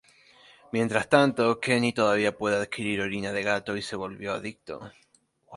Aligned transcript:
Mientras 0.71 1.07
tanto, 1.09 1.59
Kenny 1.59 1.93
todavía 1.93 2.35
puede 2.35 2.55
adquirir 2.55 3.01
orina 3.01 3.31
de 3.31 3.43
gato 3.43 3.77
y 3.77 3.83
se 3.83 3.95
volvió 3.95 4.33
adicto. 4.33 4.91